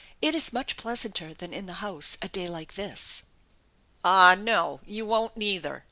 [0.19, 3.21] It is much pleasantei than in the house a day like this."
[4.03, 4.79] "Aw no!
[4.83, 5.79] You won't neither!